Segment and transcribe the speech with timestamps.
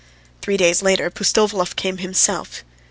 [0.41, 2.63] Three days later Pustovalov came himself.